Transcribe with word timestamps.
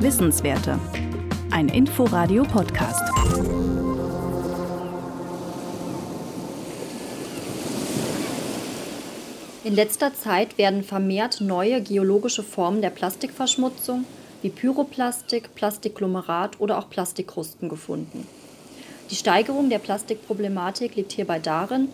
Wissenswerte. 0.00 0.78
Ein 1.50 1.68
Inforadio-Podcast. 1.68 3.02
In 9.64 9.74
letzter 9.74 10.14
Zeit 10.14 10.56
werden 10.56 10.82
vermehrt 10.82 11.42
neue 11.42 11.82
geologische 11.82 12.42
Formen 12.42 12.80
der 12.80 12.88
Plastikverschmutzung 12.88 14.06
wie 14.40 14.48
Pyroplastik, 14.48 15.54
Plastikglomerat 15.54 16.58
oder 16.58 16.78
auch 16.78 16.88
Plastikkrusten 16.88 17.68
gefunden. 17.68 18.26
Die 19.10 19.16
Steigerung 19.16 19.68
der 19.68 19.78
Plastikproblematik 19.78 20.96
liegt 20.96 21.12
hierbei 21.12 21.38
darin, 21.38 21.88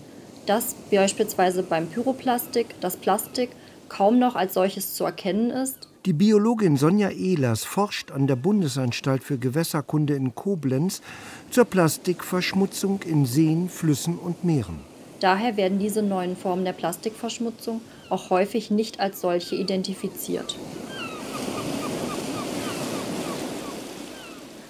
dass 0.47 0.75
beispielsweise 0.91 1.65
beim 1.65 1.89
Pyroplastik 1.89 2.81
das 2.81 2.97
Plastik 2.97 3.51
kaum 3.89 4.19
noch 4.19 4.37
als 4.37 4.55
solches 4.55 4.95
zu 4.95 5.05
erkennen 5.05 5.51
ist. 5.51 5.89
Die 6.07 6.13
Biologin 6.13 6.77
Sonja 6.77 7.11
Ehlers 7.11 7.65
forscht 7.65 8.13
an 8.13 8.29
der 8.29 8.37
Bundesanstalt 8.37 9.25
für 9.25 9.39
Gewässerkunde 9.39 10.15
in 10.15 10.37
Koblenz 10.37 11.03
zur 11.51 11.65
Plastikverschmutzung 11.65 13.03
in 13.03 13.27
Seen, 13.27 13.69
Flüssen 13.69 14.17
und 14.17 14.45
Meeren. 14.45 14.79
Daher 15.19 15.57
werden 15.57 15.81
diese 15.81 16.05
neuen 16.05 16.37
Formen 16.37 16.65
der 16.65 16.75
Plastikverschmutzung 16.75 17.81
auch 18.09 18.31
häufig 18.31 18.71
nicht 18.71 19.01
als 19.01 19.21
solche 19.21 19.57
identifiziert. 19.57 20.57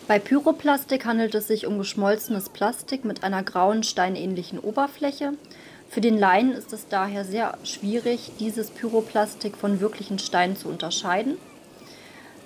Bei 0.08 0.18
Pyroplastik 0.18 1.04
handelt 1.04 1.34
es 1.34 1.48
sich 1.48 1.66
um 1.66 1.76
geschmolzenes 1.76 2.48
Plastik 2.48 3.04
mit 3.04 3.24
einer 3.24 3.42
grauen 3.42 3.82
steinähnlichen 3.82 4.58
Oberfläche. 4.58 5.34
Für 5.88 6.00
den 6.00 6.18
Laien 6.18 6.52
ist 6.52 6.72
es 6.72 6.88
daher 6.88 7.24
sehr 7.24 7.56
schwierig, 7.64 8.32
dieses 8.38 8.70
Pyroplastik 8.70 9.56
von 9.56 9.80
wirklichen 9.80 10.18
Steinen 10.18 10.56
zu 10.56 10.68
unterscheiden. 10.68 11.36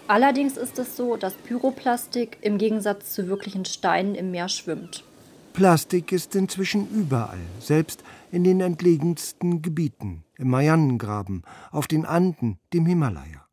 Allerdings 0.06 0.56
ist 0.56 0.78
es 0.78 0.96
so, 0.96 1.16
dass 1.16 1.34
Pyroplastik 1.34 2.38
im 2.40 2.58
Gegensatz 2.58 3.12
zu 3.12 3.28
wirklichen 3.28 3.64
Steinen 3.64 4.14
im 4.14 4.30
Meer 4.30 4.48
schwimmt. 4.48 5.04
Plastik 5.52 6.12
ist 6.12 6.34
inzwischen 6.36 6.88
überall, 6.90 7.38
selbst 7.58 8.04
in 8.30 8.44
den 8.44 8.60
entlegensten 8.60 9.62
Gebieten, 9.62 10.24
im 10.38 10.50
Marianengraben, 10.50 11.42
auf 11.72 11.88
den 11.88 12.04
Anden, 12.04 12.58
dem 12.72 12.86
Himalaya. 12.86 13.49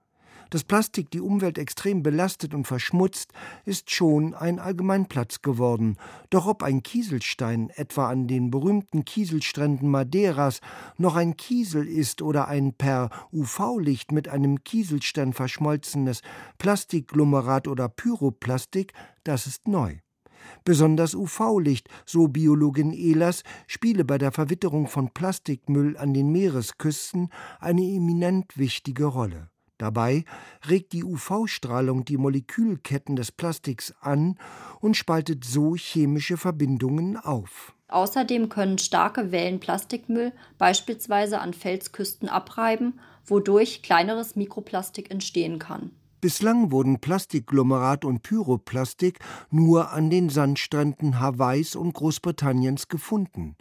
Dass 0.49 0.63
Plastik 0.63 1.11
die 1.11 1.19
Umwelt 1.19 1.57
extrem 1.57 2.03
belastet 2.03 2.53
und 2.53 2.65
verschmutzt, 2.65 3.33
ist 3.65 3.91
schon 3.91 4.33
ein 4.33 4.59
Allgemeinplatz 4.59 5.41
geworden. 5.41 5.97
Doch 6.29 6.47
ob 6.47 6.63
ein 6.63 6.83
Kieselstein 6.83 7.69
etwa 7.75 8.09
an 8.09 8.27
den 8.27 8.49
berühmten 8.51 9.05
Kieselstränden 9.05 9.89
Madeiras 9.89 10.61
noch 10.97 11.15
ein 11.15 11.35
Kiesel 11.35 11.87
ist 11.87 12.21
oder 12.21 12.47
ein 12.47 12.73
per 12.73 13.09
UV-Licht 13.33 14.11
mit 14.11 14.29
einem 14.29 14.63
Kieselstein 14.63 15.33
verschmolzenes 15.33 16.21
Plastikglomerat 16.57 17.67
oder 17.67 17.89
Pyroplastik, 17.89 18.93
das 19.23 19.47
ist 19.47 19.67
neu. 19.67 19.97
Besonders 20.63 21.13
UV-Licht, 21.13 21.89
so 22.05 22.27
Biologin 22.27 22.93
Ehlers, 22.93 23.43
spiele 23.67 24.05
bei 24.05 24.17
der 24.17 24.31
Verwitterung 24.31 24.87
von 24.87 25.09
Plastikmüll 25.09 25.97
an 25.97 26.13
den 26.13 26.31
Meeresküsten 26.31 27.29
eine 27.59 27.83
eminent 27.83 28.57
wichtige 28.57 29.05
Rolle. 29.05 29.49
Dabei 29.77 30.25
regt 30.67 30.93
die 30.93 31.03
UV-Strahlung 31.03 32.03
die 32.03 32.17
Molekülketten 32.17 33.15
des 33.15 33.31
Plastiks 33.31 33.93
an 34.01 34.37
und 34.79 34.97
spaltet 34.97 35.45
so 35.45 35.75
chemische 35.75 36.37
Verbindungen 36.37 37.17
auf. 37.17 37.73
Außerdem 37.89 38.49
können 38.49 38.79
starke 38.79 39.31
Wellen 39.31 39.59
Plastikmüll 39.59 40.33
beispielsweise 40.57 41.39
an 41.39 41.53
Felsküsten 41.53 42.27
abreiben, 42.27 42.99
wodurch 43.25 43.81
kleineres 43.81 44.35
Mikroplastik 44.35 45.11
entstehen 45.11 45.59
kann. 45.59 45.91
Bislang 46.19 46.71
wurden 46.71 46.99
Plastikglomerat 46.99 48.03
und 48.03 48.23
Pyroplastik 48.23 49.19
nur 49.51 49.91
an 49.91 50.09
den 50.09 50.29
Sandstränden 50.29 51.19
Hawaiis 51.19 51.75
und 51.75 51.93
Großbritanniens 51.93 52.87
gefunden. 52.87 53.55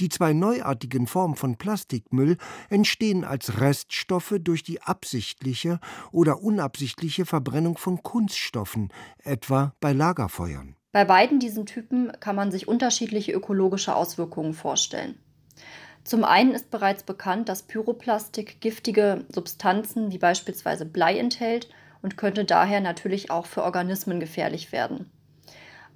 Die 0.00 0.10
zwei 0.10 0.34
neuartigen 0.34 1.06
Formen 1.06 1.34
von 1.34 1.56
Plastikmüll 1.56 2.36
entstehen 2.68 3.24
als 3.24 3.58
Reststoffe 3.58 4.34
durch 4.38 4.62
die 4.62 4.82
absichtliche 4.82 5.80
oder 6.12 6.42
unabsichtliche 6.42 7.24
Verbrennung 7.24 7.78
von 7.78 8.02
Kunststoffen, 8.02 8.92
etwa 9.22 9.74
bei 9.80 9.94
Lagerfeuern. 9.94 10.76
Bei 10.92 11.06
beiden 11.06 11.38
diesen 11.38 11.64
Typen 11.64 12.12
kann 12.20 12.36
man 12.36 12.52
sich 12.52 12.68
unterschiedliche 12.68 13.32
ökologische 13.32 13.96
Auswirkungen 13.96 14.52
vorstellen. 14.52 15.18
Zum 16.04 16.22
einen 16.22 16.52
ist 16.52 16.70
bereits 16.70 17.02
bekannt, 17.02 17.48
dass 17.48 17.62
Pyroplastik 17.62 18.60
giftige 18.60 19.24
Substanzen 19.32 20.12
wie 20.12 20.18
beispielsweise 20.18 20.84
Blei 20.84 21.18
enthält 21.18 21.70
und 22.04 22.18
könnte 22.18 22.44
daher 22.44 22.82
natürlich 22.82 23.30
auch 23.30 23.46
für 23.46 23.62
Organismen 23.62 24.20
gefährlich 24.20 24.72
werden. 24.72 25.10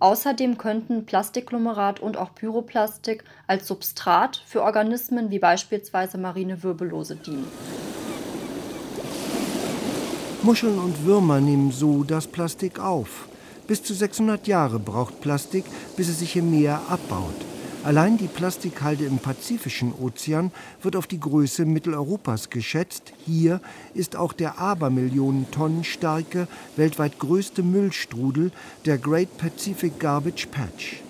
Außerdem 0.01 0.57
könnten 0.57 1.05
Plastikglomerat 1.05 2.01
und 2.01 2.17
auch 2.17 2.35
Pyroplastik 2.35 3.25
als 3.47 3.67
Substrat 3.67 4.43
für 4.47 4.63
Organismen 4.63 5.31
wie 5.31 5.39
beispielsweise 5.39 6.17
marine 6.17 6.63
Wirbellose 6.63 7.17
dienen. 7.17 7.47
Muscheln 10.43 10.79
und 10.79 11.05
Würmer 11.05 11.41
nehmen 11.41 11.73
so 11.73 12.05
das 12.05 12.27
Plastik 12.27 12.81
auf. 12.81 13.29
Bis 13.67 13.83
zu 13.83 13.93
600 13.93 14.47
Jahre 14.47 14.79
braucht 14.79 15.21
Plastik, 15.21 15.67
bis 15.97 16.09
es 16.09 16.21
sich 16.21 16.37
im 16.37 16.51
Meer 16.51 16.81
abbaut. 16.89 17.48
Allein 17.85 18.19
die 18.19 18.27
Plastikhalde 18.27 19.05
im 19.05 19.19
Pazifischen 19.19 19.95
Ozean 19.95 20.51
wird 20.83 20.97
auf 20.97 21.07
die 21.07 21.21
Größe 21.21 21.65
Mitteleuropas 21.65 22.51
geschätzt. 22.51 23.13
Hier 23.25 23.61
ist 23.95 24.17
auch 24.17 24.33
der 24.33 24.59
Abermillionen 24.59 25.51
Tonnen 25.53 25.85
starke, 25.85 26.49
weltweit 26.77 27.19
größte 27.19 27.63
Müllstrudel, 27.63 28.51
der 28.85 28.99
Great 28.99 29.39
Pacific 29.39 29.99
Garbage 30.01 30.49
Patch. 30.49 31.03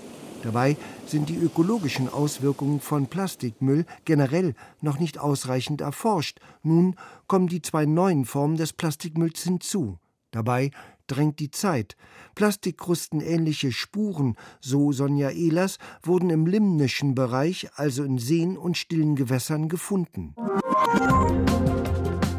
Dabei 0.42 0.76
sind 1.06 1.30
die 1.30 1.36
ökologischen 1.36 2.08
Auswirkungen 2.08 2.80
von 2.80 3.06
Plastikmüll 3.06 3.86
generell 4.04 4.54
noch 4.80 5.00
nicht 5.00 5.18
ausreichend 5.18 5.80
erforscht. 5.80 6.38
Nun 6.62 6.94
kommen 7.26 7.48
die 7.48 7.62
zwei 7.62 7.86
neuen 7.86 8.24
Formen 8.24 8.56
des 8.56 8.72
Plastikmülls 8.72 9.42
hinzu. 9.42 9.98
Dabei 10.30 10.70
drängt 11.08 11.40
die 11.40 11.50
Zeit. 11.50 11.96
Plastikkrustenähnliche 12.36 13.72
Spuren, 13.72 14.36
so 14.60 14.92
Sonja 14.92 15.30
Ehlers, 15.30 15.78
wurden 16.02 16.30
im 16.30 16.46
limnischen 16.46 17.14
Bereich, 17.14 17.68
also 17.74 18.04
in 18.04 18.18
Seen 18.18 18.56
und 18.56 18.76
stillen 18.76 19.16
Gewässern, 19.16 19.68
gefunden. 19.68 20.34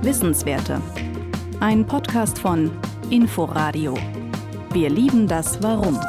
Wissenswerte. 0.02 0.82
Ein 1.60 1.86
Podcast 1.86 2.40
von 2.40 2.72
Inforadio. 3.10 3.98
Wir 4.72 4.90
lieben 4.90 5.28
das 5.28 5.62
Warum. 5.62 6.00